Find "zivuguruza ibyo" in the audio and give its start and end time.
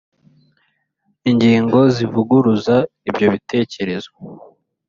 1.95-3.27